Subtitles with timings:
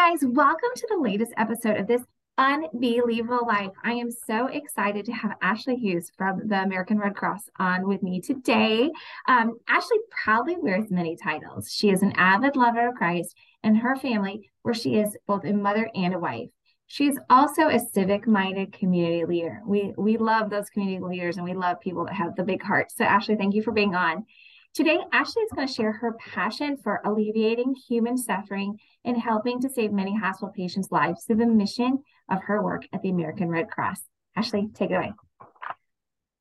[0.00, 2.00] guys, welcome to the latest episode of this
[2.38, 3.72] unbelievable life.
[3.84, 8.02] I am so excited to have Ashley Hughes from the American Red Cross on with
[8.02, 8.90] me today.
[9.28, 11.70] Um, Ashley proudly wears many titles.
[11.70, 15.52] She is an avid lover of Christ and her family, where she is both a
[15.52, 16.48] mother and a wife.
[16.86, 19.60] She's also a civic minded community leader.
[19.66, 22.90] We, we love those community leaders and we love people that have the big heart.
[22.90, 24.24] So, Ashley, thank you for being on.
[24.72, 29.68] Today, Ashley is going to share her passion for alleviating human suffering and helping to
[29.68, 31.98] save many hospital patients' lives through the mission
[32.30, 34.00] of her work at the American Red Cross.
[34.36, 35.12] Ashley, take it away.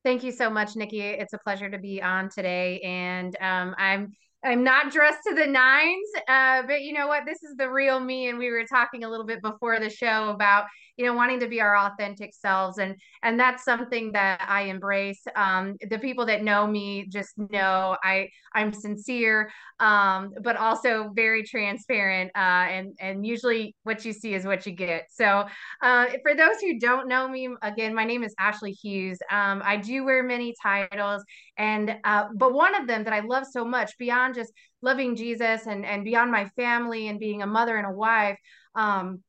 [0.05, 1.01] Thank you so much, Nikki.
[1.01, 2.79] It's a pleasure to be on today.
[2.81, 7.25] And um, I'm I'm not dressed to the nines, uh, but you know what?
[7.25, 8.29] This is the real me.
[8.29, 10.65] And we were talking a little bit before the show about
[10.99, 12.93] you know wanting to be our authentic selves and
[13.23, 18.27] and that's something that i embrace um, the people that know me just know i
[18.53, 24.45] i'm sincere um, but also very transparent uh, and and usually what you see is
[24.45, 25.45] what you get so
[25.81, 29.77] uh, for those who don't know me again my name is ashley hughes um, i
[29.77, 31.23] do wear many titles
[31.57, 35.68] and uh, but one of them that i love so much beyond just loving jesus
[35.68, 38.38] and and beyond my family and being a mother and a wife
[38.76, 39.24] um,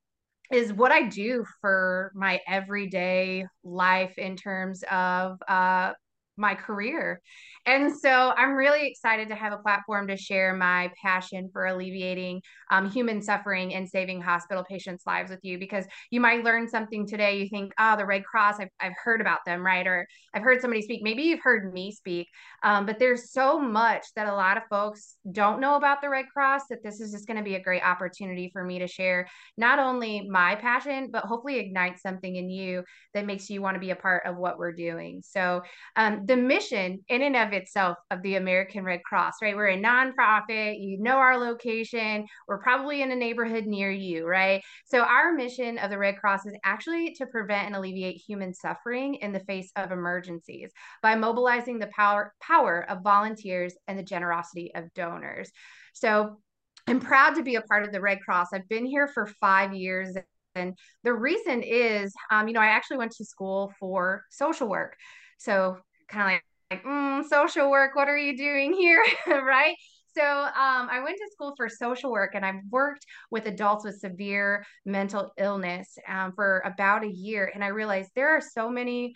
[0.51, 5.93] is what I do for my everyday life in terms of uh,
[6.37, 7.21] my career.
[7.71, 12.43] And so I'm really excited to have a platform to share my passion for alleviating
[12.73, 17.07] um, human suffering and saving hospital patients' lives with you because you might learn something
[17.07, 17.39] today.
[17.39, 19.87] You think, oh, the Red Cross, I've, I've heard about them, right?
[19.87, 21.03] Or I've heard somebody speak.
[21.05, 22.27] Maybe you've heard me speak.
[22.65, 26.27] Um, but there's so much that a lot of folks don't know about the Red
[26.33, 29.29] Cross that this is just going to be a great opportunity for me to share
[29.57, 32.83] not only my passion, but hopefully ignite something in you
[33.15, 35.23] that makes you want to be a part of what we're doing.
[35.25, 35.63] So
[35.95, 39.57] um, the mission in and of itself of the American Red Cross, right?
[39.57, 44.63] We're a nonprofit, you know our location, we're probably in a neighborhood near you, right?
[44.87, 49.17] So our mission of the Red Cross is actually to prevent and alleviate human suffering
[49.17, 50.71] in the face of emergencies
[51.03, 55.51] by mobilizing the power power of volunteers and the generosity of donors.
[55.95, 56.41] So
[56.87, 58.49] I'm proud to be a part of the Red Cross.
[58.53, 60.17] I've been here for 5 years
[60.55, 64.97] and the reason is um, you know, I actually went to school for social work.
[65.39, 65.79] So
[66.09, 69.03] kind of like, mm, social work, what are you doing here?
[69.27, 69.77] right?
[70.17, 74.01] So um, I went to school for social work and I've worked with adults with
[74.01, 77.51] severe mental illness um, for about a year.
[77.55, 79.15] And I realized there are so many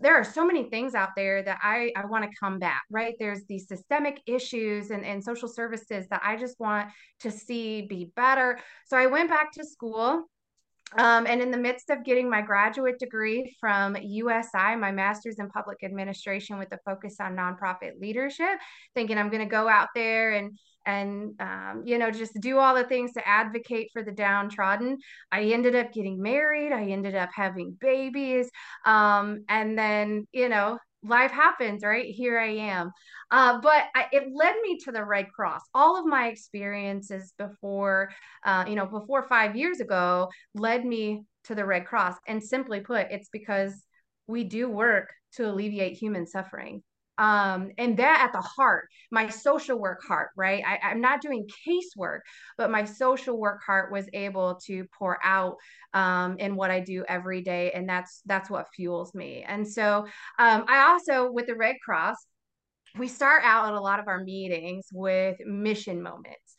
[0.00, 3.14] there are so many things out there that I, I want to combat, right?
[3.18, 6.90] There's these systemic issues and, and social services that I just want
[7.20, 8.60] to see be better.
[8.86, 10.28] So I went back to school
[10.98, 15.48] um, and in the midst of getting my graduate degree from USI, my master's in
[15.48, 18.58] public administration with a focus on nonprofit leadership,
[18.94, 22.74] thinking I'm going to go out there and and um, you know just do all
[22.74, 24.98] the things to advocate for the downtrodden.
[25.30, 26.72] I ended up getting married.
[26.72, 28.50] I ended up having babies.
[28.84, 32.06] Um, and then you know life happens, right?
[32.06, 32.90] Here I am.
[33.30, 35.62] Uh, but I, it led me to the Red Cross.
[35.74, 38.10] All of my experiences before,
[38.44, 42.16] uh, you know, before five years ago led me to the Red Cross.
[42.26, 43.72] And simply put, it's because
[44.26, 46.82] we do work to alleviate human suffering
[47.20, 50.64] um, and that at the heart my social work heart right?
[50.66, 52.20] I, i'm not doing casework
[52.58, 55.56] but my social work heart was able to pour out
[55.94, 59.44] um, in what i do every day and that's that's what fuels me.
[59.46, 60.06] And so
[60.38, 62.16] um, i also with the red cross
[62.98, 66.49] we start out at a lot of our meetings with mission moments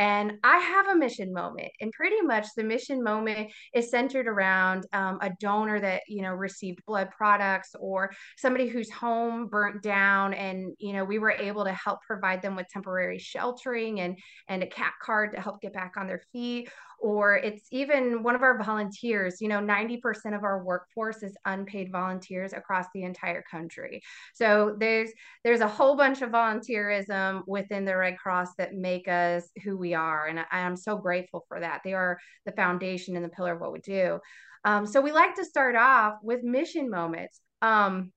[0.00, 4.86] and I have a mission moment, and pretty much the mission moment is centered around
[4.94, 10.32] um, a donor that you know received blood products or somebody whose home burnt down,
[10.32, 14.16] and you know we were able to help provide them with temporary sheltering and
[14.48, 18.34] and a cat card to help get back on their feet or it's even one
[18.34, 19.40] of our volunteers.
[19.40, 24.02] You know, 90% of our workforce is unpaid volunteers across the entire country.
[24.34, 25.10] So there's
[25.44, 29.94] there's a whole bunch of volunteerism within the Red Cross that make us who we
[29.94, 30.26] are.
[30.26, 31.80] And I, am so grateful for that.
[31.84, 34.20] They are the foundation and the pillar of what we do.
[34.64, 37.40] Um, so we like to start off with mission moments.
[37.62, 38.12] Um,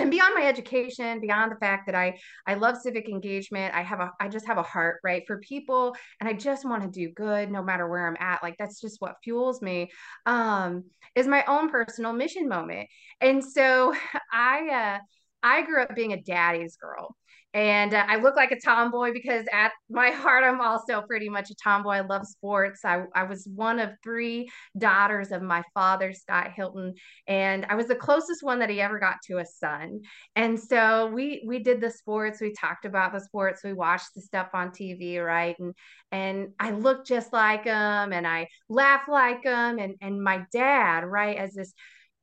[0.00, 4.00] and beyond my education beyond the fact that i i love civic engagement i have
[4.00, 7.12] a i just have a heart right for people and i just want to do
[7.12, 8.42] good no matter where i'm at.
[8.42, 9.90] Like that's just what fuels me
[10.26, 12.88] um is my own personal mission moment.
[13.20, 13.94] And so
[14.32, 14.98] i uh
[15.42, 17.16] i grew up being a daddy's girl
[17.54, 21.50] and uh, I look like a tomboy because at my heart, I'm also pretty much
[21.50, 21.92] a tomboy.
[21.92, 22.80] I love sports.
[22.84, 26.94] I, I was one of three daughters of my father, Scott Hilton,
[27.28, 30.00] and I was the closest one that he ever got to a son.
[30.34, 32.40] And so we we did the sports.
[32.40, 33.62] We talked about the sports.
[33.62, 35.54] We watched the stuff on TV, right?
[35.60, 35.74] And
[36.10, 41.04] and I looked just like him, and I laughed like him, and and my dad,
[41.04, 41.72] right, as this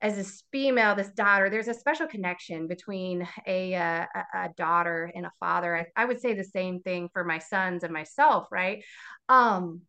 [0.02, 5.26] as this female, this daughter, there's a special connection between a, uh, a daughter and
[5.26, 5.76] a father.
[5.78, 8.84] I, I, would say the same thing for my sons and myself, right?
[9.30, 9.82] Um,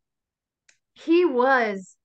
[0.94, 1.96] he was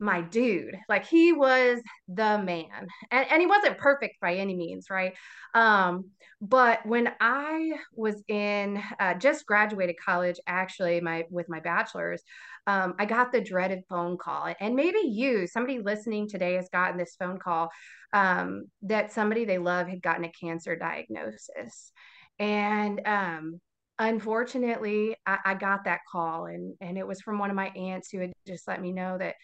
[0.00, 0.76] my dude.
[0.88, 2.86] Like he was the man.
[3.10, 5.14] And, and he wasn't perfect by any means, right?
[5.54, 6.10] Um,
[6.40, 12.22] but when I was in uh, just graduated college, actually, my with my bachelor's,
[12.68, 14.54] um, I got the dreaded phone call.
[14.60, 17.70] And maybe you, somebody listening today, has gotten this phone call
[18.12, 21.92] um, that somebody they love had gotten a cancer diagnosis.
[22.38, 23.60] And um,
[23.98, 28.10] unfortunately, I, I, got that call, and and it was from one of my aunts
[28.10, 29.34] who had just let me know that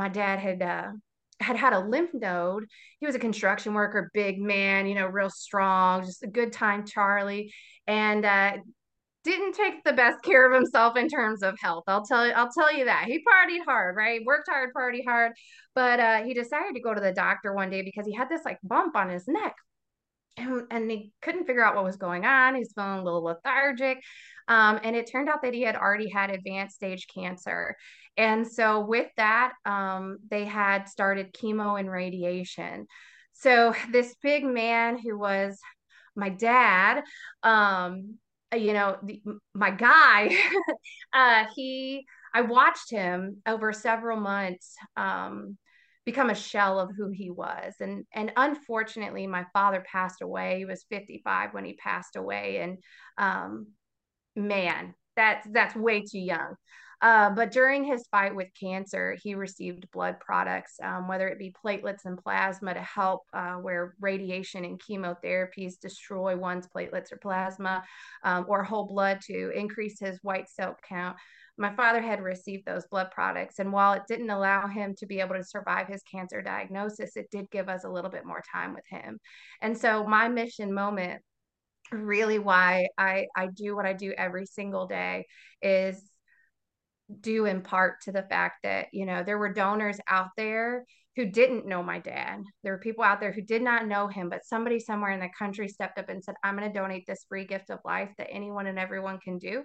[0.00, 0.62] my dad had.
[0.62, 0.92] Uh,
[1.40, 2.66] had had a lymph node.
[2.98, 6.84] He was a construction worker, big man, you know, real strong, just a good time,
[6.86, 7.50] Charlie.
[7.86, 8.58] And uh,
[9.24, 11.84] didn't take the best care of himself in terms of health.
[11.86, 13.06] I'll tell you, I'll tell you that.
[13.06, 14.20] He partied hard, right?
[14.24, 15.32] Worked hard, party hard.
[15.74, 18.44] But uh, he decided to go to the doctor one day because he had this
[18.44, 19.54] like bump on his neck.
[20.36, 22.54] And, he couldn't figure out what was going on.
[22.54, 23.98] He's feeling a little lethargic.
[24.48, 27.76] Um, and it turned out that he had already had advanced stage cancer.
[28.16, 32.86] And so, with that, um, they had started chemo and radiation.
[33.32, 35.58] So, this big man who was
[36.16, 37.02] my dad,
[37.42, 38.16] um,
[38.54, 39.22] you know, the,
[39.54, 40.36] my guy,
[41.12, 42.04] uh, he,
[42.34, 45.56] I watched him over several months um,
[46.10, 47.74] become a shell of who he was.
[47.78, 50.58] And, and unfortunately, my father passed away.
[50.58, 52.58] He was 55 when he passed away.
[52.58, 52.78] And
[53.16, 53.68] um,
[54.34, 56.56] man, that's, that's way too young.
[57.00, 61.54] Uh, but during his fight with cancer, he received blood products, um, whether it be
[61.64, 67.82] platelets and plasma to help uh, where radiation and chemotherapies destroy one's platelets or plasma,
[68.24, 71.16] um, or whole blood to increase his white cell count.
[71.60, 75.20] My father had received those blood products, and while it didn't allow him to be
[75.20, 78.72] able to survive his cancer diagnosis, it did give us a little bit more time
[78.74, 79.18] with him.
[79.60, 81.20] And so, my mission moment
[81.92, 85.26] really why I, I do what I do every single day
[85.60, 86.02] is
[87.20, 90.84] due in part to the fact that you know there were donors out there
[91.16, 94.28] who didn't know my dad there were people out there who did not know him
[94.28, 97.26] but somebody somewhere in the country stepped up and said i'm going to donate this
[97.28, 99.64] free gift of life that anyone and everyone can do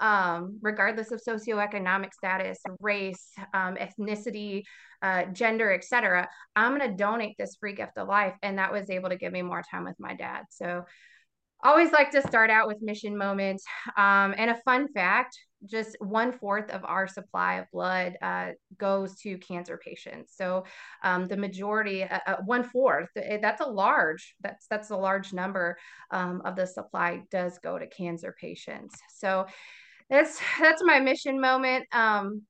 [0.00, 4.62] um, regardless of socioeconomic status race um, ethnicity
[5.02, 8.90] uh, gender etc i'm going to donate this free gift of life and that was
[8.90, 10.84] able to give me more time with my dad so
[11.62, 13.64] always like to start out with mission moments
[13.96, 15.36] um, and a fun fact
[15.66, 20.34] just one fourth of our supply of blood uh, goes to cancer patients.
[20.36, 20.64] So
[21.02, 25.32] um, the majority, uh, uh, one fourth, eh, that's a large, that's that's a large
[25.32, 25.76] number
[26.10, 28.94] um, of the supply does go to cancer patients.
[29.08, 29.46] So
[30.14, 31.86] that's that's my mission moment.
[31.92, 32.42] Um,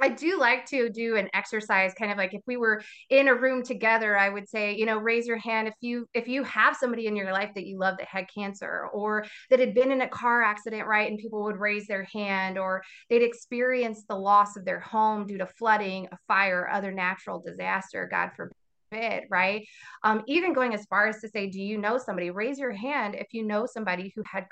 [0.00, 2.80] I do like to do an exercise kind of like if we were
[3.10, 6.26] in a room together I would say you know raise your hand if you if
[6.26, 9.74] you have somebody in your life that you love that had cancer or that had
[9.74, 14.06] been in a car accident right and people would raise their hand or they'd experienced
[14.08, 19.24] the loss of their home due to flooding a fire other natural disaster god forbid
[19.28, 19.66] right
[20.02, 23.14] um, even going as far as to say do you know somebody raise your hand
[23.14, 24.46] if you know somebody who had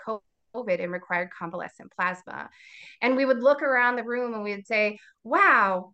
[0.55, 2.49] COVID and required convalescent plasma.
[3.03, 5.93] And we would look around the room and we would say, wow,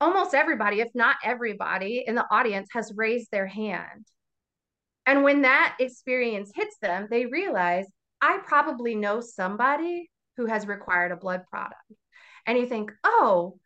[0.00, 4.06] almost everybody, if not everybody in the audience has raised their hand.
[5.06, 7.86] And when that experience hits them, they realize,
[8.20, 11.80] I probably know somebody who has required a blood product.
[12.46, 13.58] And you think, oh,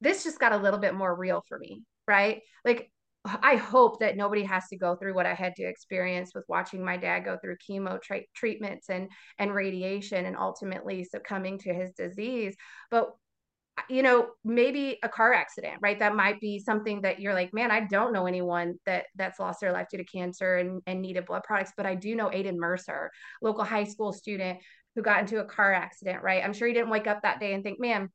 [0.00, 2.42] this just got a little bit more real for me, right?
[2.64, 2.90] Like
[3.24, 6.84] I hope that nobody has to go through what I had to experience with watching
[6.84, 11.92] my dad go through chemo tra- treatments and and radiation and ultimately succumbing to his
[11.92, 12.56] disease.
[12.90, 13.10] But
[13.88, 15.98] you know, maybe a car accident, right?
[15.98, 19.60] That might be something that you're like, man, I don't know anyone that that's lost
[19.60, 22.56] their life due to cancer and, and needed blood products, but I do know Aiden
[22.56, 23.10] Mercer,
[23.42, 24.58] local high school student
[24.94, 26.44] who got into a car accident, right?
[26.44, 28.10] I'm sure he didn't wake up that day and think, man,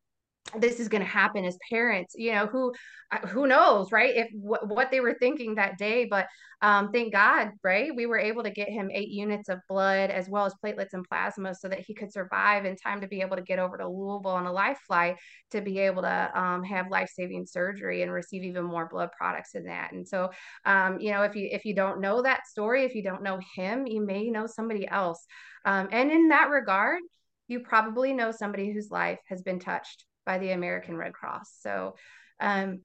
[0.60, 2.72] this is going to happen as parents you know who
[3.12, 6.28] uh, who knows right if wh- what they were thinking that day but
[6.62, 10.30] um thank god right we were able to get him eight units of blood as
[10.30, 13.36] well as platelets and plasma so that he could survive in time to be able
[13.36, 15.16] to get over to louisville on a life flight
[15.52, 19.66] to be able to um, have life-saving surgery and receive even more blood products in
[19.66, 19.92] that.
[19.94, 20.32] And so
[20.66, 23.40] um, you know if you if you don't know that story if you don't know
[23.56, 25.26] him you may know somebody else.
[25.66, 27.02] Um, and in that regard
[27.48, 31.56] you probably know somebody whose life has been touched by the American Red Cross.
[31.62, 31.96] So,
[32.40, 32.82] um,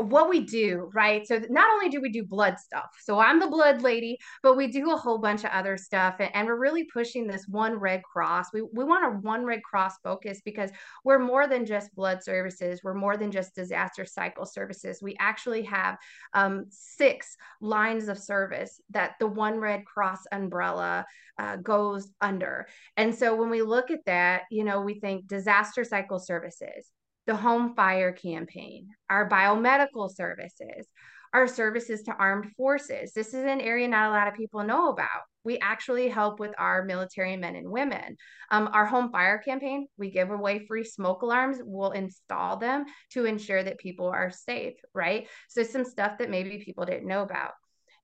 [0.00, 1.26] what we do, right?
[1.26, 4.66] So not only do we do blood stuff, so I'm the blood lady, but we
[4.68, 8.02] do a whole bunch of other stuff, and, and, we're really pushing this one Red
[8.02, 8.46] Cross.
[8.52, 10.70] We we want a one Red Cross focus because
[11.04, 12.80] we're more than just blood services.
[12.82, 15.00] We're more than just disaster cycle services.
[15.02, 15.96] We actually have
[16.34, 21.04] um, six lines of service that the one Red Cross umbrella
[21.38, 22.66] uh, goes under.
[22.96, 26.90] And so when we look at that, you know, we think disaster cycle services
[27.30, 30.88] the home fire campaign, our biomedical services,
[31.32, 33.12] our services to armed forces.
[33.12, 35.22] This is an area not a lot of people know about.
[35.44, 38.16] We actually help with our military men and women.
[38.50, 41.58] Um, our home fire campaign, we give away free smoke alarms.
[41.62, 45.28] We'll install them to ensure that people are safe, right?
[45.48, 47.52] So, some stuff that maybe people didn't know about.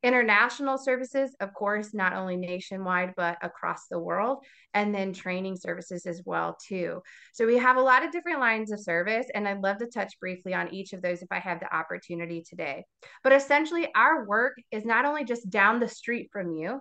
[0.03, 6.07] International services, of course, not only nationwide, but across the world, and then training services
[6.07, 7.01] as well, too.
[7.33, 10.19] So we have a lot of different lines of service, and I'd love to touch
[10.21, 12.85] briefly on each of those if I have the opportunity today.
[13.25, 16.81] But essentially, our work is not only just down the street from you,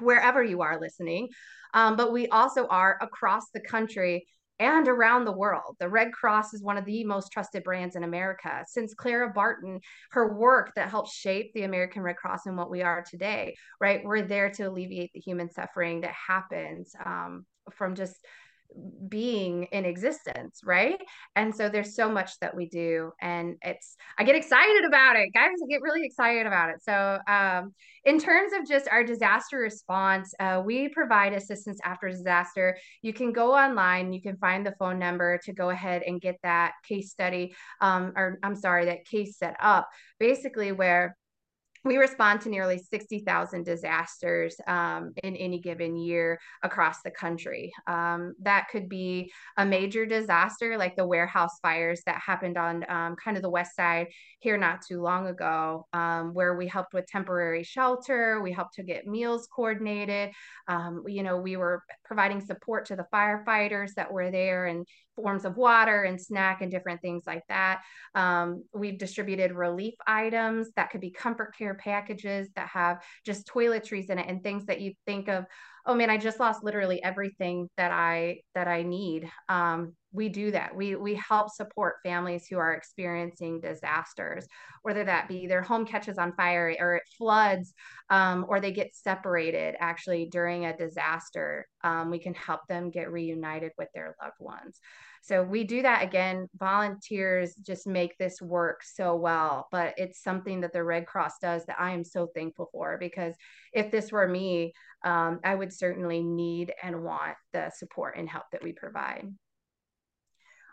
[0.00, 1.28] wherever you are listening,
[1.74, 4.26] um, but we also are across the country
[4.58, 5.76] and around the world.
[5.78, 8.64] The Red Cross is one of the most trusted brands in America.
[8.66, 12.82] Since Clara Barton, her work that helped shape the American Red Cross and what we
[12.82, 14.02] are today, right?
[14.04, 18.16] We're there to alleviate the human suffering that happens um, from just
[19.08, 21.00] being in existence right?
[21.34, 25.32] And so there's so much that we do and it's i get excited about it
[25.32, 26.82] guys i get really excited about it.
[26.82, 27.72] So um,
[28.04, 32.76] in terms of just our disaster response uh, we provide assistance after disaster.
[33.02, 36.36] You can go online you can find the phone number to go ahead and get
[36.42, 41.16] that case study um, or i'm sorry that case set up basically where
[41.86, 47.72] we respond to nearly 60,000 disasters um, in any given year across the country.
[47.86, 53.16] Um, that could be a major disaster like the warehouse fires that happened on um,
[53.22, 54.08] kind of the west side
[54.40, 58.82] here not too long ago, um, where we helped with temporary shelter, we helped to
[58.82, 60.30] get meals coordinated.
[60.68, 65.44] Um, you know, we were providing support to the firefighters that were there and forms
[65.44, 67.82] of water and snack and different things like that.
[68.14, 74.10] Um, we've distributed relief items that could be comfort care packages that have just toiletries
[74.10, 75.44] in it and things that you think of
[75.86, 80.50] oh man i just lost literally everything that i that i need um, we do
[80.50, 84.46] that we we help support families who are experiencing disasters
[84.82, 87.74] whether that be their home catches on fire or it floods
[88.10, 93.12] um, or they get separated actually during a disaster um, we can help them get
[93.12, 94.80] reunited with their loved ones
[95.26, 96.48] so we do that again.
[96.56, 101.64] Volunteers just make this work so well, but it's something that the Red Cross does
[101.66, 103.34] that I am so thankful for because
[103.72, 104.72] if this were me,
[105.04, 109.26] um, I would certainly need and want the support and help that we provide.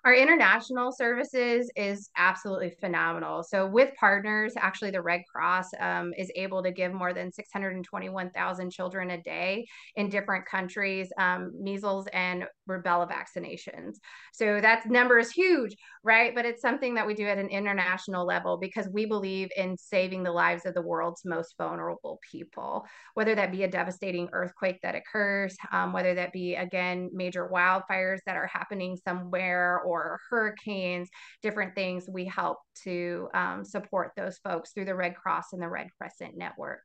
[0.05, 3.41] Our international services is absolutely phenomenal.
[3.41, 8.69] So, with partners, actually, the Red Cross um, is able to give more than 621,000
[8.69, 13.96] children a day in different countries um, measles and rubella vaccinations.
[14.34, 16.34] So, that number is huge, right?
[16.34, 20.24] But it's something that we do at an international level because we believe in saving
[20.24, 24.96] the lives of the world's most vulnerable people, whether that be a devastating earthquake that
[24.96, 31.10] occurs, um, whether that be, again, major wildfires that are happening somewhere or hurricanes,
[31.41, 35.70] different things, we help to um, support those folks through the Red Cross and the
[35.70, 36.82] Red Crescent Network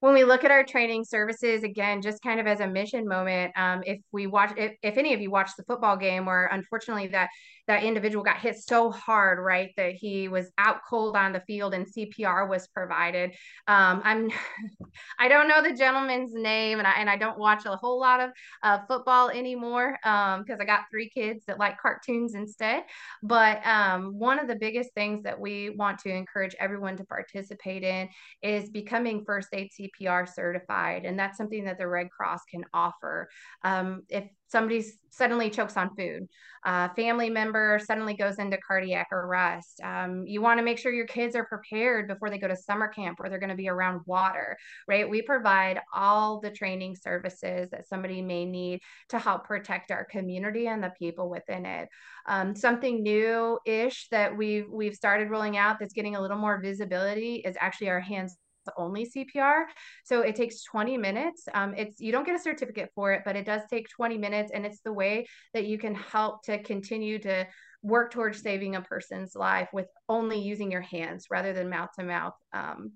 [0.00, 3.52] when we look at our training services again just kind of as a mission moment
[3.56, 7.06] um, if we watch if, if any of you watched the football game where unfortunately
[7.08, 7.28] that
[7.66, 11.74] that individual got hit so hard, right, that he was out cold on the field
[11.74, 13.32] and CPR was provided.
[13.66, 14.30] Um, I'm,
[15.18, 18.20] I don't know the gentleman's name, and I and I don't watch a whole lot
[18.20, 18.30] of
[18.62, 22.84] uh, football anymore because um, I got three kids that like cartoons instead.
[23.22, 27.82] But um, one of the biggest things that we want to encourage everyone to participate
[27.82, 28.08] in
[28.42, 33.28] is becoming first aid CPR certified, and that's something that the Red Cross can offer.
[33.62, 36.28] Um, if somebody suddenly chokes on food,
[36.64, 41.06] a family member suddenly goes into cardiac arrest, um, you want to make sure your
[41.06, 44.00] kids are prepared before they go to summer camp where they're going to be around
[44.06, 44.56] water,
[44.88, 45.08] right?
[45.08, 50.66] We provide all the training services that somebody may need to help protect our community
[50.66, 51.88] and the people within it.
[52.26, 56.60] Um, something new ish that we've we've started rolling out that's getting a little more
[56.60, 58.36] visibility is actually our hands
[58.76, 59.64] only CPR.
[60.04, 61.48] So it takes 20 minutes.
[61.54, 64.50] Um, it's you don't get a certificate for it, but it does take 20 minutes,
[64.52, 67.46] and it's the way that you can help to continue to
[67.82, 72.04] work towards saving a person's life with only using your hands rather than mouth to
[72.04, 72.92] mouth um,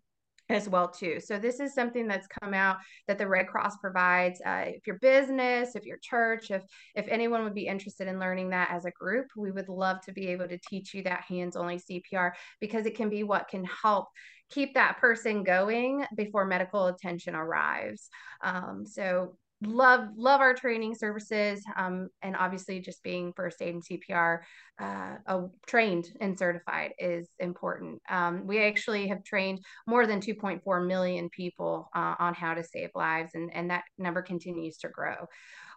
[0.50, 1.20] as well too.
[1.20, 2.78] So this is something that's come out
[3.08, 6.62] that the red cross provides uh, if your business if your church if
[6.94, 10.12] if anyone would be interested in learning that as a group we would love to
[10.12, 13.64] be able to teach you that hands only cpr because it can be what can
[13.64, 14.06] help
[14.50, 18.08] keep that person going before medical attention arrives.
[18.42, 23.84] Um, so love love our training services um, and obviously just being first aid and
[23.84, 24.38] cpr
[24.80, 28.00] uh, trained and certified is important.
[28.08, 32.90] Um, we actually have trained more than 2.4 million people uh, on how to save
[32.94, 35.26] lives and, and that number continues to grow.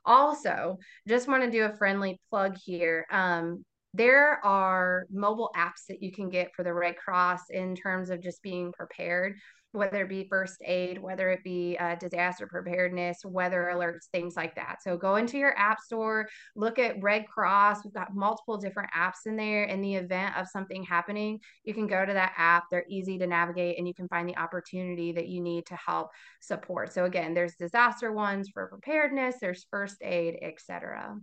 [0.05, 3.63] Also just want to do a friendly plug here um,
[3.93, 8.21] there are mobile apps that you can get for the red cross in terms of
[8.21, 9.35] just being prepared
[9.73, 14.55] whether it be first aid, whether it be uh, disaster preparedness, weather alerts, things like
[14.55, 14.77] that.
[14.81, 17.83] So go into your app store, look at Red Cross.
[17.83, 19.63] We've got multiple different apps in there.
[19.63, 22.65] In the event of something happening, you can go to that app.
[22.69, 26.09] They're easy to navigate and you can find the opportunity that you need to help
[26.39, 26.93] support.
[26.93, 31.17] So again, there's disaster ones for preparedness, there's first aid, etc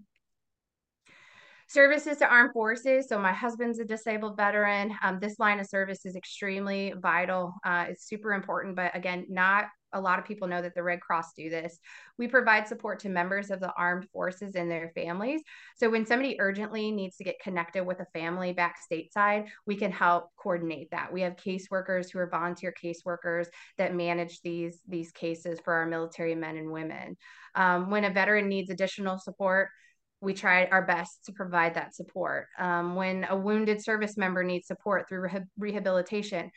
[1.70, 3.08] services to armed forces.
[3.08, 4.92] So my husband's a disabled veteran.
[5.04, 7.54] Um, this line of service is extremely vital.
[7.64, 11.00] Uh, it's super important, but again, not a lot of people know that the Red
[11.00, 11.78] Cross do this.
[12.18, 15.42] We provide support to members of the armed forces and their families.
[15.76, 19.92] So when somebody urgently needs to get connected with a family back stateside, we can
[19.92, 21.12] help coordinate that.
[21.12, 23.46] We have caseworkers who are volunteer caseworkers
[23.78, 27.16] that manage these these cases for our military men and women.
[27.54, 29.68] Um, when a veteran needs additional support,
[30.20, 32.46] we try our best to provide that support.
[32.58, 36.50] Um, when a wounded service member needs support through rehabilitation,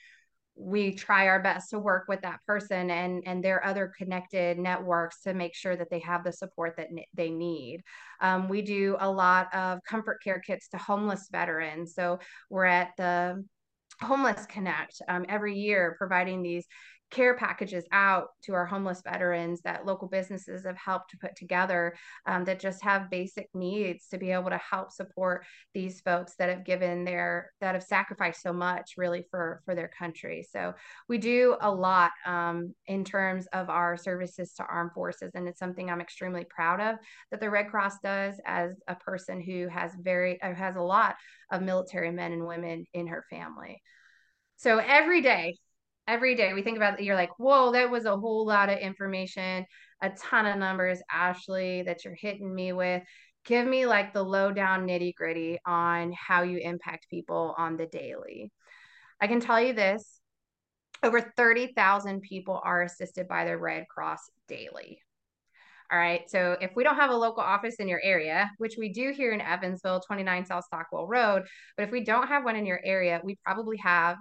[0.56, 5.22] we try our best to work with that person and and their other connected networks
[5.22, 7.82] to make sure that they have the support that they need.
[8.22, 11.96] Um, we do a lot of comfort care kits to homeless veterans.
[11.96, 12.20] So
[12.52, 13.44] we're at the
[14.02, 16.66] Homeless Connect um, every year, providing these
[17.14, 21.96] care packages out to our homeless veterans that local businesses have helped to put together
[22.26, 26.50] um, that just have basic needs to be able to help support these folks that
[26.50, 30.46] have given their that have sacrificed so much really for for their country.
[30.52, 30.74] So
[31.08, 35.60] we do a lot um, in terms of our services to armed forces and it's
[35.60, 36.96] something i'm extremely proud of
[37.32, 41.16] that the red cross does as a person who has very uh, has a lot
[41.52, 43.82] of military men and women in her family.
[44.56, 45.58] So every day
[46.08, 49.66] every day we think about you're like, whoa, that was a whole lot of information,
[50.02, 53.04] a ton of numbers, Ashley, that you're hitting me with.
[53.46, 58.52] Give me like the lowdown nitty gritty on how you impact people on the daily.
[59.20, 60.20] I can tell you this
[61.04, 65.00] over 30,000 people are assisted by the Red Cross daily.
[65.92, 66.28] All right.
[66.30, 69.32] So if we don't have a local office in your area, which we do here
[69.32, 71.44] in Evansville, 29 South Stockwell Road,
[71.78, 74.18] but if we don't have one in your area, we probably have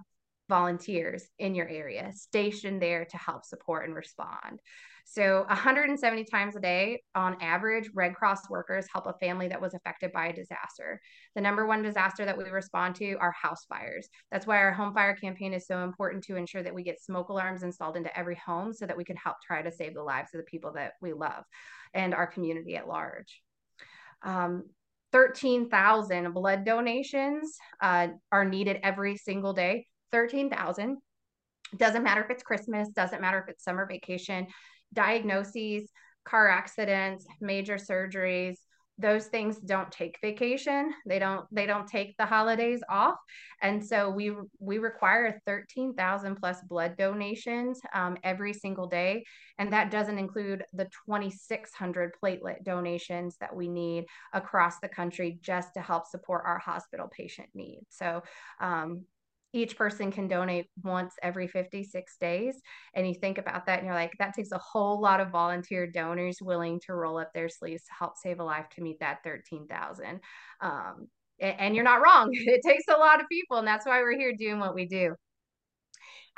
[0.48, 4.61] volunteers in your area stationed there to help support and respond.
[5.05, 9.74] So 170 times a day on average, Red Cross workers help a family that was
[9.74, 11.00] affected by a disaster.
[11.35, 14.09] The number one disaster that we respond to are house fires.
[14.31, 17.31] That's why our home fire campaign is so important to ensure that we get smoke
[17.31, 20.31] alarms installed into every home so that we can help try to save the lives
[20.35, 21.44] of the people that we love
[21.94, 23.42] and our community at large.
[24.22, 24.64] Um,
[25.12, 30.98] 13,000 blood donations uh, are needed every single day 13,000.
[31.77, 34.46] Doesn't matter if it's Christmas, doesn't matter if it's summer vacation,
[34.92, 35.90] diagnoses,
[36.25, 38.57] car accidents, major surgeries,
[38.98, 40.92] those things don't take vacation.
[41.07, 43.16] They don't they don't take the holidays off.
[43.61, 49.25] And so we we require 13,000 plus blood donations um, every single day.
[49.59, 55.75] And that doesn't include the 2600 platelet donations that we need across the country just
[55.75, 57.87] to help support our hospital patient needs.
[57.90, 58.22] So
[58.61, 59.05] um,
[59.53, 62.61] each person can donate once every 56 days.
[62.95, 65.87] And you think about that and you're like, that takes a whole lot of volunteer
[65.87, 69.19] donors willing to roll up their sleeves to help save a life to meet that
[69.25, 70.21] 13,000.
[70.61, 71.09] Um,
[71.41, 72.31] and, and you're not wrong.
[72.33, 73.59] It takes a lot of people.
[73.59, 75.15] And that's why we're here doing what we do.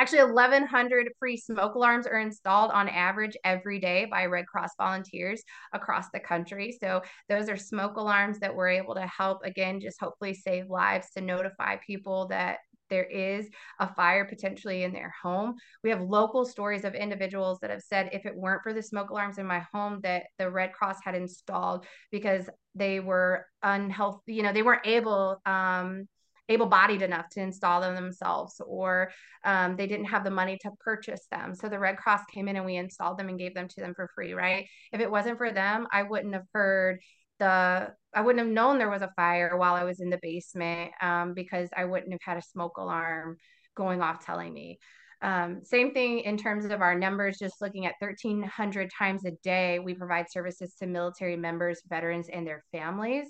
[0.00, 5.40] Actually, 1,100 free smoke alarms are installed on average every day by Red Cross volunteers
[5.72, 6.76] across the country.
[6.80, 11.10] So, those are smoke alarms that we're able to help, again, just hopefully save lives
[11.12, 12.58] to notify people that
[12.90, 15.54] there is a fire potentially in their home.
[15.82, 19.10] We have local stories of individuals that have said if it weren't for the smoke
[19.10, 24.42] alarms in my home that the Red Cross had installed because they were unhealthy, you
[24.42, 26.08] know, they weren't able um
[26.48, 29.10] able-bodied enough to install them themselves or
[29.44, 32.56] um, they didn't have the money to purchase them so the red cross came in
[32.56, 35.38] and we installed them and gave them to them for free right if it wasn't
[35.38, 37.00] for them i wouldn't have heard
[37.38, 40.92] the I wouldn't have known there was a fire while I was in the basement
[41.00, 43.36] um, because I wouldn't have had a smoke alarm
[43.76, 44.78] going off telling me.
[45.22, 49.78] Um, same thing in terms of our numbers, just looking at 1,300 times a day,
[49.78, 53.28] we provide services to military members, veterans, and their families.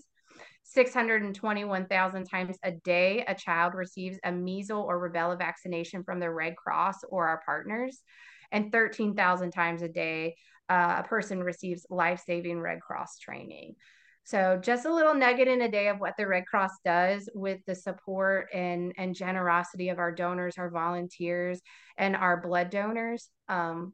[0.64, 6.56] 621,000 times a day, a child receives a measles or rubella vaccination from the Red
[6.56, 8.02] Cross or our partners.
[8.50, 10.34] And 13,000 times a day,
[10.68, 13.76] uh, a person receives life saving Red Cross training.
[14.24, 17.60] So just a little nugget in a day of what the Red Cross does with
[17.66, 21.60] the support and, and generosity of our donors, our volunteers,
[21.98, 23.92] and our blood donors um,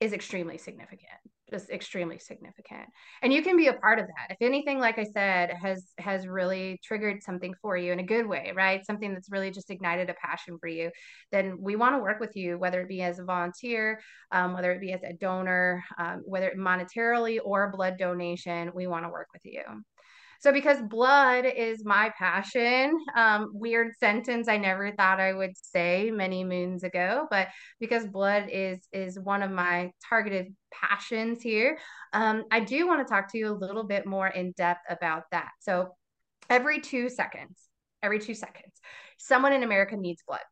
[0.00, 1.10] is extremely significant
[1.54, 2.88] just extremely significant.
[3.22, 4.34] And you can be a part of that.
[4.34, 8.26] If anything like i said has has really triggered something for you in a good
[8.26, 8.84] way right?
[8.84, 10.90] Something that's really just ignited a passion for you
[11.30, 14.00] then we want to work with you whether it be as a volunteer
[14.32, 18.86] um, whether it be as a donor um, whether it monetarily or blood donation we
[18.86, 19.62] want to work with you
[20.44, 26.10] so, because blood is my passion, um, weird sentence I never thought I would say
[26.10, 27.48] many moons ago, but
[27.80, 31.78] because blood is is one of my targeted passions here,
[32.12, 35.22] um, I do want to talk to you a little bit more in depth about
[35.30, 35.48] that.
[35.60, 35.94] So,
[36.50, 37.58] every two seconds,
[38.02, 38.74] every two seconds,
[39.18, 40.44] someone in America needs blood.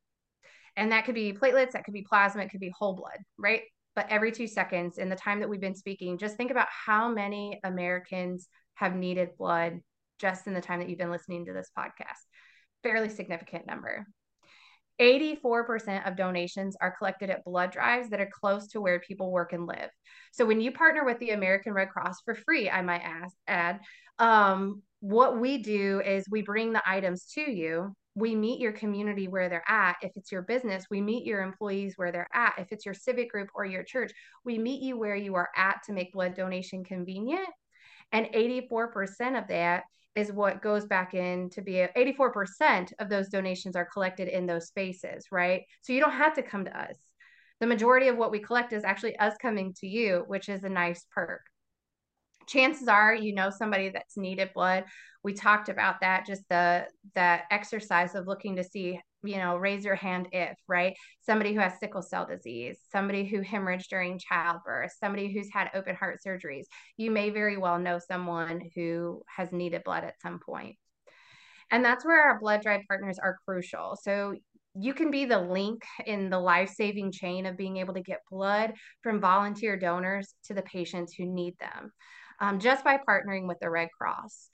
[0.74, 3.60] And that could be platelets, that could be plasma, it could be whole blood, right?
[3.94, 7.10] But every two seconds, in the time that we've been speaking, just think about how
[7.10, 9.80] many Americans have needed blood
[10.18, 12.20] just in the time that you've been listening to this podcast.
[12.82, 14.06] Fairly significant number.
[15.00, 19.52] 84% of donations are collected at blood drives that are close to where people work
[19.52, 19.90] and live.
[20.32, 23.80] So when you partner with the American Red Cross for free, I might ask, add,
[24.18, 27.92] um, what we do is we bring the items to you.
[28.14, 29.96] We meet your community where they're at.
[30.02, 32.54] If it's your business, we meet your employees where they're at.
[32.58, 34.12] If it's your civic group or your church,
[34.44, 37.48] we meet you where you are at to make blood donation convenient
[38.12, 43.76] and 84% of that is what goes back in to be 84% of those donations
[43.76, 45.62] are collected in those spaces, right?
[45.80, 46.96] So you don't have to come to us.
[47.60, 50.68] The majority of what we collect is actually us coming to you, which is a
[50.68, 51.40] nice perk.
[52.46, 54.84] Chances are you know somebody that's needed blood.
[55.22, 59.84] We talked about that, just the that exercise of looking to see you know, raise
[59.84, 60.94] your hand if, right?
[61.20, 65.94] Somebody who has sickle cell disease, somebody who hemorrhaged during childbirth, somebody who's had open
[65.94, 66.64] heart surgeries.
[66.96, 70.76] You may very well know someone who has needed blood at some point.
[71.70, 73.96] And that's where our blood drive partners are crucial.
[74.02, 74.34] So
[74.74, 78.20] you can be the link in the life saving chain of being able to get
[78.30, 81.92] blood from volunteer donors to the patients who need them
[82.40, 84.48] um, just by partnering with the Red Cross.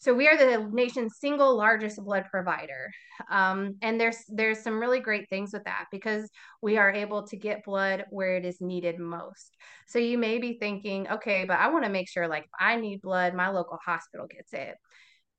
[0.00, 2.90] So we are the nation's single largest blood provider,
[3.30, 6.30] um, and there's there's some really great things with that because
[6.62, 9.58] we are able to get blood where it is needed most.
[9.88, 12.76] So you may be thinking, okay, but I want to make sure like if I
[12.76, 14.74] need blood, my local hospital gets it.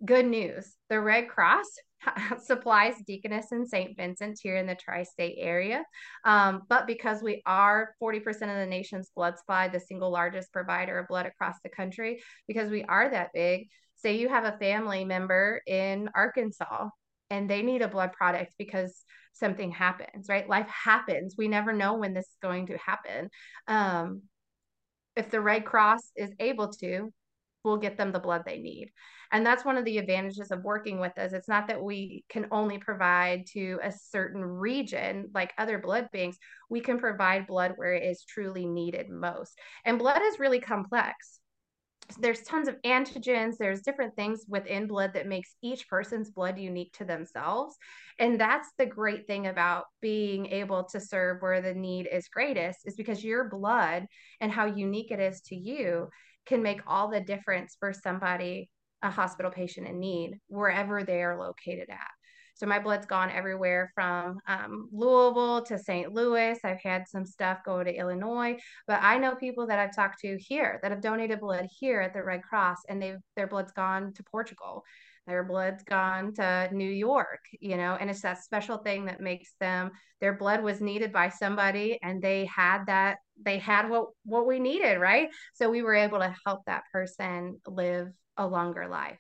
[0.06, 1.66] Good news: the Red Cross
[2.44, 3.98] supplies Deaconess and St.
[3.98, 5.84] Vincent here in the tri-state area,
[6.24, 11.00] um, but because we are 40% of the nation's blood supply, the single largest provider
[11.00, 13.70] of blood across the country, because we are that big
[14.02, 16.90] say you have a family member in Arkansas
[17.30, 20.48] and they need a blood product because something happens, right?
[20.50, 21.36] Life happens.
[21.38, 23.30] We never know when this is going to happen.
[23.68, 24.24] Um,
[25.16, 27.12] if the Red Cross is able to,
[27.64, 28.92] we'll get them the blood they need.
[29.32, 31.32] And that's one of the advantages of working with us.
[31.32, 36.38] It's not that we can only provide to a certain region like other blood banks.
[36.70, 39.58] We can provide blood where it is truly needed most.
[39.86, 41.41] And blood is really complex
[42.16, 46.94] there's tons of antigens there's different things within blood that makes each person's blood unique
[46.94, 47.76] to themselves.
[48.20, 52.80] And that's the great thing about being able to serve where the need is greatest
[52.86, 54.06] is because your blood
[54.40, 56.10] and how unique it is to you
[56.46, 58.70] can make all the difference for somebody
[59.02, 62.08] a hospital patient in need wherever they are located at
[62.62, 66.14] so my blood's gone everywhere from um, Louisville to St.
[66.14, 66.60] Louis.
[66.64, 70.38] I've had some stuff go to Illinois, but I know people that I've talked to
[70.38, 74.14] here that have donated blood here at the Red Cross, and they've their blood's gone
[74.14, 74.84] to Portugal.
[75.26, 79.56] their blood's gone to New York, you know, and it's that special thing that makes
[79.60, 84.46] them their blood was needed by somebody and they had that they had what what
[84.46, 85.30] we needed, right?
[85.56, 89.18] So we were able to help that person live a longer life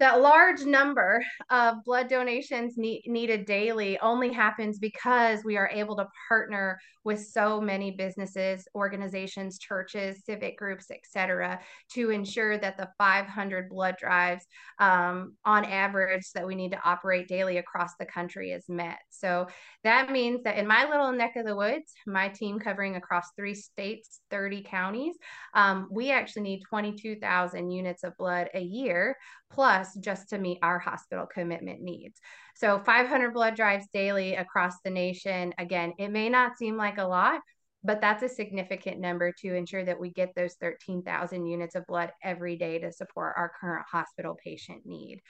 [0.00, 5.94] that large number of blood donations need, needed daily only happens because we are able
[5.94, 11.60] to partner with so many businesses organizations churches civic groups etc
[11.92, 14.44] to ensure that the 500 blood drives
[14.78, 18.98] um, on average that we need to operate daily across the country is met.
[19.10, 19.46] So
[19.84, 23.54] that means that in my little neck of the woods my team covering across three
[23.54, 25.16] states 30 counties
[25.54, 29.16] um, we actually need 22000 units of blood a year
[29.50, 32.20] plus just to meet our hospital commitment needs.
[32.54, 35.52] So 500 blood drives daily across the nation.
[35.58, 37.40] Again, it may not seem like a lot,
[37.82, 42.10] but that's a significant number to ensure that we get those 13,000 units of blood
[42.22, 45.20] every day to support our current hospital patient need.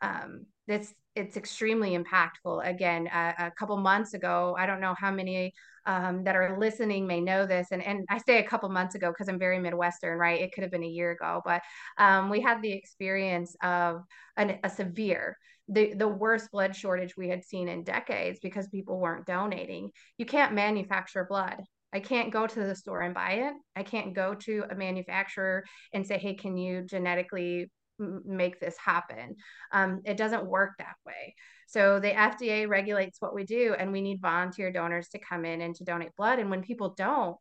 [0.00, 2.66] Um, it's it's extremely impactful.
[2.68, 5.54] Again, a, a couple months ago, I don't know how many
[5.86, 9.10] um, that are listening may know this, and and I say a couple months ago
[9.10, 10.40] because I'm very Midwestern, right?
[10.40, 11.62] It could have been a year ago, but
[11.98, 14.02] um, we had the experience of
[14.36, 19.00] an, a severe the the worst blood shortage we had seen in decades because people
[19.00, 19.90] weren't donating.
[20.18, 21.60] You can't manufacture blood.
[21.92, 23.54] I can't go to the store and buy it.
[23.74, 29.36] I can't go to a manufacturer and say, "Hey, can you genetically make this happen.
[29.72, 31.34] Um, it doesn't work that way.
[31.66, 35.60] So the FDA regulates what we do, and we need volunteer donors to come in
[35.60, 36.38] and to donate blood.
[36.38, 37.36] And when people don't,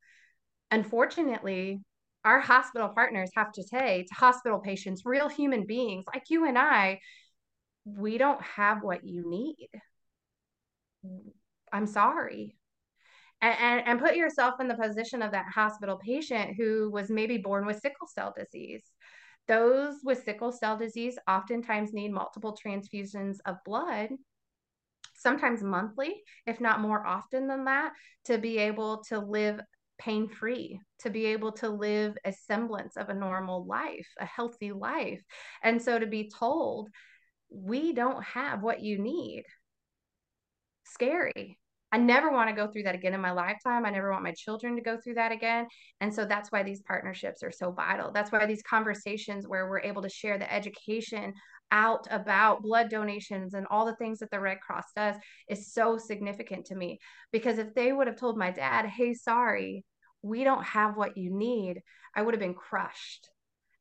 [0.71, 1.81] unfortunately,
[2.23, 6.57] our hospital partners have to say to hospital patients, real human beings like you and
[6.57, 6.99] I,
[7.85, 9.69] we don't have what you need.
[11.71, 12.55] I'm sorry.
[13.41, 17.37] And, and, and put yourself in the position of that hospital patient who was maybe
[17.37, 18.83] born with sickle cell disease
[19.47, 24.09] those with sickle cell disease oftentimes need multiple transfusions of blood,
[25.15, 27.93] sometimes monthly, if not more often than that,
[28.25, 29.59] to be able to live
[29.97, 34.71] pain free, to be able to live a semblance of a normal life, a healthy
[34.71, 35.21] life.
[35.63, 36.89] And so to be told,
[37.49, 39.45] we don't have what you need,
[40.85, 41.57] scary.
[41.95, 43.85] I never want to go through that again in my lifetime.
[43.85, 45.65] I never want my children to go through that again.
[46.01, 48.11] And so that's why these partnerships are so vital.
[48.11, 51.33] That's why these conversations where we're able to share the education
[51.71, 55.15] out about blood donations and all the things that the Red Cross does
[55.47, 56.99] is so significant to me.
[57.31, 59.85] Because if they would have told my dad, hey, sorry,
[60.21, 61.81] we don't have what you need,
[62.13, 63.29] I would have been crushed,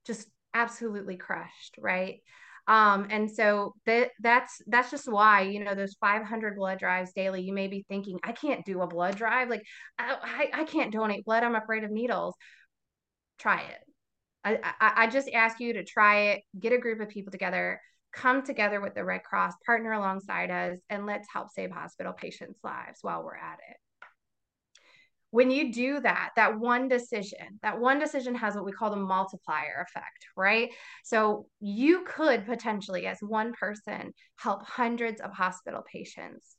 [0.06, 2.20] just absolutely crushed, right?
[2.66, 7.42] Um, and so that that's that's just why you know those 500 blood drives daily.
[7.42, 9.50] You may be thinking, I can't do a blood drive.
[9.50, 9.64] Like
[9.98, 11.42] I, I, I can't donate blood.
[11.42, 12.34] I'm afraid of needles.
[13.38, 13.78] Try it.
[14.44, 16.42] I, I, I just ask you to try it.
[16.58, 17.80] Get a group of people together.
[18.12, 22.60] Come together with the Red Cross, partner alongside us, and let's help save hospital patients'
[22.62, 23.76] lives while we're at it
[25.34, 28.96] when you do that, that one decision, that one decision has what we call the
[28.96, 30.70] multiplier effect, right?
[31.02, 36.54] So you could potentially, as one person, help hundreds of hospital patients.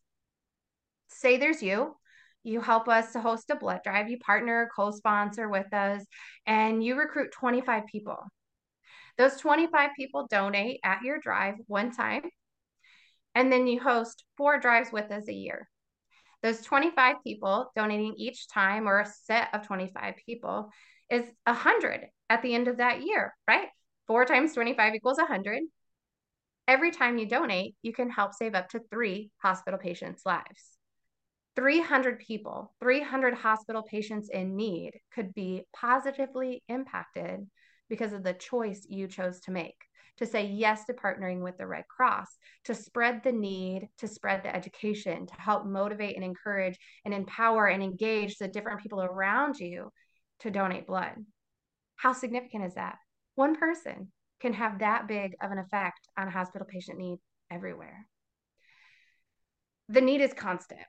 [1.08, 1.96] Say there's you,
[2.44, 6.04] you help us to host a blood drive, you partner, co sponsor with us,
[6.46, 8.18] and you recruit 25 people.
[9.18, 12.24] Those 25 people donate at your drive one time,
[13.36, 15.70] and then you host four drives with us a year.
[16.46, 20.70] Those 25 people donating each time or a set of 25 people
[21.10, 23.70] is 100 at the end of that year, right?
[24.06, 25.64] Four times 25 equals 100.
[26.68, 30.78] Every time you donate, you can help save up to three hospital patients' lives.
[31.56, 37.40] 300 people, 300 hospital patients in need could be positively impacted
[37.90, 39.78] because of the choice you chose to make
[40.18, 42.28] to say yes to partnering with the Red Cross,
[42.66, 47.68] to spread the need, to spread the education, to help motivate and encourage and empower
[47.68, 49.90] and engage the different people around you
[50.40, 51.14] to donate blood.
[51.96, 52.98] How significant is that?
[53.36, 57.18] One person can have that big of an effect on hospital patient need
[57.52, 58.06] everywhere.
[59.90, 60.82] The need is constant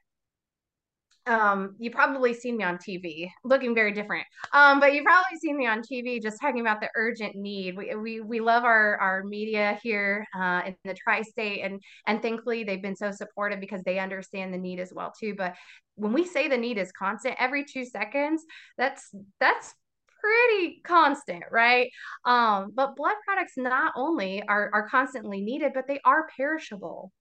[1.27, 4.27] um, you probably seen me on TV looking very different.
[4.53, 7.77] Um, but you've probably seen me on TV just talking about the urgent need.
[7.77, 12.65] We we, we love our, our media here uh, in the tri-state and and thankfully
[12.65, 15.35] they've been so supportive because they understand the need as well too.
[15.37, 15.55] But
[15.97, 18.45] when we say the need is constant every two seconds,
[18.79, 19.11] that's
[19.41, 19.75] that's
[20.21, 21.91] pretty constant, right?
[22.25, 27.13] Um, but blood products not only are, are constantly needed, but they are perishable.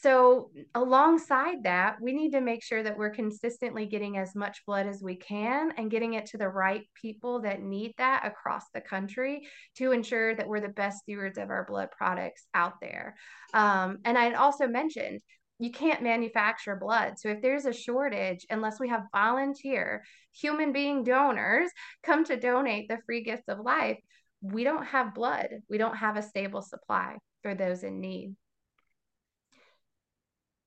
[0.00, 4.86] So, alongside that, we need to make sure that we're consistently getting as much blood
[4.86, 8.80] as we can and getting it to the right people that need that across the
[8.80, 13.16] country to ensure that we're the best stewards of our blood products out there.
[13.54, 15.20] Um, and I also mentioned
[15.58, 17.18] you can't manufacture blood.
[17.18, 21.72] So if there's a shortage, unless we have volunteer human being donors
[22.04, 23.98] come to donate the free gift of life,
[24.42, 25.48] we don't have blood.
[25.68, 28.36] We don't have a stable supply for those in need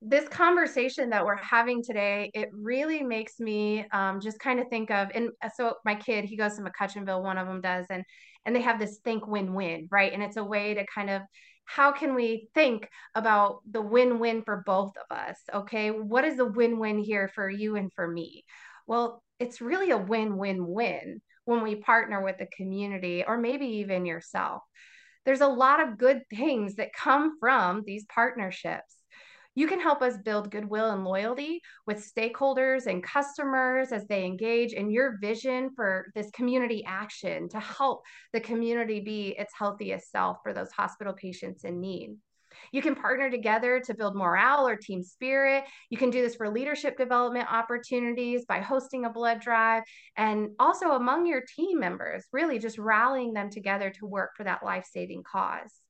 [0.01, 4.89] this conversation that we're having today, it really makes me um, just kind of think
[4.89, 8.03] of, and uh, so my kid, he goes to McCutchanville, one of them does, and
[8.45, 10.11] and they have this think win-win, right?
[10.11, 11.21] And it's a way to kind of
[11.65, 15.37] how can we think about the win-win for both of us?
[15.53, 18.43] Okay, what is the win-win here for you and for me?
[18.87, 24.63] Well, it's really a win-win-win when we partner with the community or maybe even yourself.
[25.23, 28.95] There's a lot of good things that come from these partnerships
[29.55, 34.73] you can help us build goodwill and loyalty with stakeholders and customers as they engage
[34.73, 38.01] in your vision for this community action to help
[38.33, 42.15] the community be its healthiest self for those hospital patients in need.
[42.71, 45.63] You can partner together to build morale or team spirit.
[45.89, 49.83] You can do this for leadership development opportunities by hosting a blood drive
[50.17, 54.63] and also among your team members, really just rallying them together to work for that
[54.63, 55.80] life saving cause.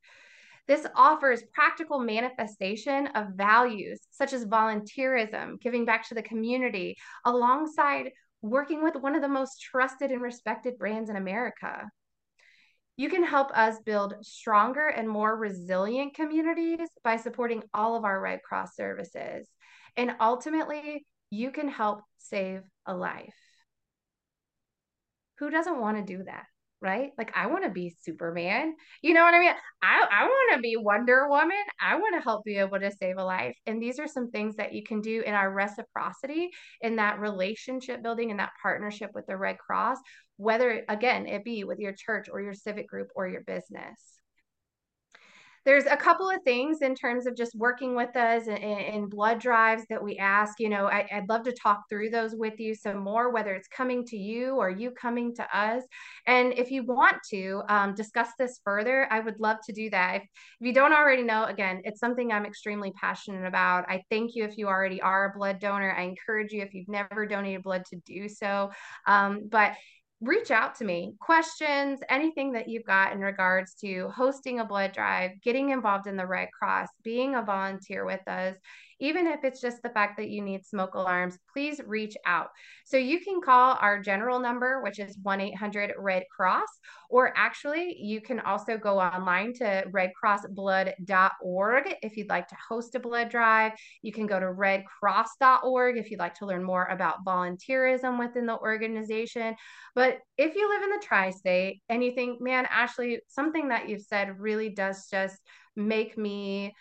[0.71, 8.12] This offers practical manifestation of values such as volunteerism, giving back to the community, alongside
[8.41, 11.91] working with one of the most trusted and respected brands in America.
[12.95, 18.21] You can help us build stronger and more resilient communities by supporting all of our
[18.21, 19.49] Red Cross services.
[19.97, 23.36] And ultimately, you can help save a life.
[25.39, 26.45] Who doesn't want to do that?
[26.82, 27.12] Right?
[27.17, 28.74] Like I want to be Superman.
[29.02, 29.54] You know what I mean?
[29.84, 31.62] I, I want to be Wonder Woman.
[31.80, 33.56] I want to help be able to save a life.
[33.67, 36.50] And these are some things that you can do in our reciprocity,
[36.82, 40.00] in that relationship building, in that partnership with the Red Cross,
[40.38, 44.20] whether again it be with your church or your civic group or your business
[45.63, 49.39] there's a couple of things in terms of just working with us in, in blood
[49.39, 50.60] drives that we ask.
[50.60, 53.67] You know, I, would love to talk through those with you some more, whether it's
[53.67, 55.84] coming to you or you coming to us.
[56.26, 60.15] And if you want to um, discuss this further, I would love to do that.
[60.15, 63.86] If, if you don't already know, again, it's something I'm extremely passionate about.
[63.88, 65.91] I thank you if you already are a blood donor.
[65.91, 68.71] I encourage you if you've never donated blood to do so.
[69.06, 69.74] Um, but
[70.21, 71.15] reach out to me.
[71.19, 76.15] Questions, anything that you've got in regards to hosting a blood drive, getting involved in
[76.15, 78.55] the Red Cross, being a volunteer with us,
[79.01, 82.49] even if it's just the fact that you need smoke alarms, please reach out.
[82.85, 86.69] So you can call our general number, which is 1 800 Red Cross,
[87.09, 92.99] or actually, you can also go online to redcrossblood.org if you'd like to host a
[92.99, 93.71] blood drive.
[94.03, 98.59] You can go to redcross.org if you'd like to learn more about volunteerism within the
[98.59, 99.55] organization.
[99.95, 103.89] But if you live in the tri state and you think, man, Ashley, something that
[103.89, 105.39] you've said really does just
[105.75, 106.75] make me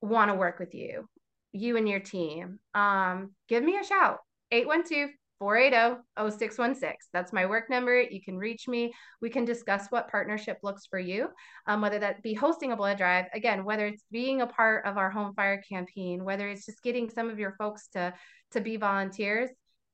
[0.00, 1.06] want to work with you
[1.52, 4.18] you and your team, um, give me a shout
[4.50, 5.10] 812
[5.40, 6.96] 480 0616.
[7.14, 8.00] That's my work number.
[8.00, 8.92] You can reach me.
[9.22, 11.28] We can discuss what partnership looks for you,
[11.66, 14.98] um, whether that be hosting a blood drive, again, whether it's being a part of
[14.98, 18.12] our home fire campaign, whether it's just getting some of your folks to,
[18.52, 19.50] to be volunteers.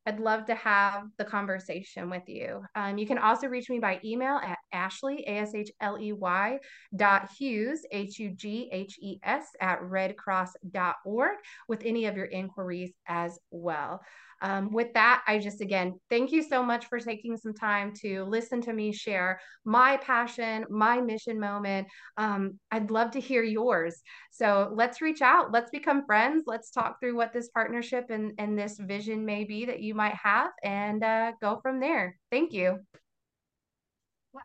[0.07, 2.63] I'd love to have the conversation with you.
[2.77, 6.13] Um, you can also reach me by email at Ashley, A S H L E
[6.13, 6.59] Y
[6.95, 11.37] dot Hughes, H U G H E S, at redcross.org
[11.69, 14.01] with any of your inquiries as well.
[14.43, 18.25] Um, with that, I just again thank you so much for taking some time to
[18.25, 21.89] listen to me share my passion, my mission moment.
[22.17, 24.03] Um, I'd love to hear yours.
[24.31, 28.59] So let's reach out, let's become friends, let's talk through what this partnership and, and
[28.59, 32.17] this vision may be that you might have and uh, go from there.
[32.31, 32.81] Thank you.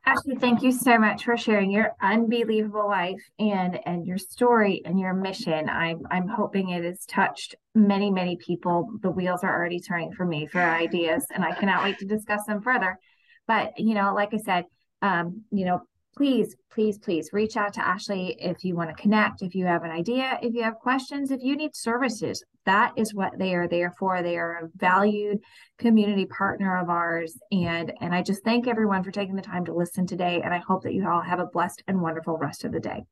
[0.05, 4.99] Ashley, thank you so much for sharing your unbelievable life and and your story and
[4.99, 5.69] your mission.
[5.69, 8.89] I'm I'm hoping it has touched many many people.
[9.01, 12.45] The wheels are already turning for me for ideas, and I cannot wait to discuss
[12.45, 12.97] them further.
[13.47, 14.65] But you know, like I said,
[15.01, 15.81] um, you know,
[16.15, 19.83] please, please, please reach out to Ashley if you want to connect, if you have
[19.83, 22.43] an idea, if you have questions, if you need services.
[22.65, 24.21] That is what they are there for.
[24.21, 25.39] They are a valued
[25.79, 27.37] community partner of ours.
[27.51, 30.41] And, and I just thank everyone for taking the time to listen today.
[30.43, 33.03] And I hope that you all have a blessed and wonderful rest of the day.